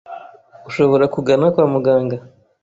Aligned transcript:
Ushobora 0.69 1.05
kugana 1.15 1.45
kwa 1.53 1.65
muganga 1.73 2.17